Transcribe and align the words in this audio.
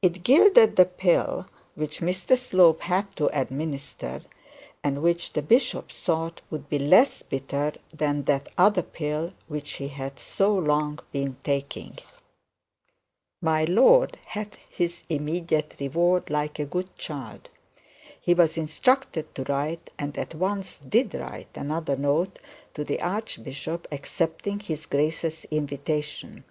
It 0.00 0.22
gilded 0.22 0.76
the 0.76 0.86
pill 0.86 1.46
which 1.74 2.00
Mr 2.00 2.38
Slope 2.38 2.80
had 2.80 3.14
to 3.16 3.26
administer, 3.38 4.22
and 4.82 5.02
which 5.02 5.34
the 5.34 5.42
bishop 5.42 5.90
thought 5.92 6.40
would 6.50 6.70
be 6.70 6.78
less 6.78 7.20
bitter 7.20 7.74
than 7.92 8.22
that 8.22 8.48
other 8.56 8.80
pill 8.80 9.34
which 9.46 9.72
he 9.72 9.88
had 9.88 10.14
been 10.14 10.22
so 10.22 10.54
long 10.54 11.00
taking. 11.44 11.98
'My 13.42 13.64
lord,' 13.66 14.18
had 14.24 14.56
his 14.70 15.02
immediate 15.10 15.74
reward, 15.78 16.30
like 16.30 16.58
a 16.58 16.64
good 16.64 16.96
child. 16.96 17.50
He 18.18 18.32
was 18.32 18.56
instructed 18.56 19.34
to 19.34 19.44
write 19.52 19.90
and 19.98 20.16
at 20.16 20.34
once 20.34 20.78
did 20.78 21.12
write 21.12 21.54
another 21.54 21.94
note 21.96 22.38
to 22.72 22.84
the 22.84 23.02
archbishop 23.02 23.86
accepting 23.92 24.60
his 24.60 24.86
grace's 24.86 25.44
invitation. 25.50 26.44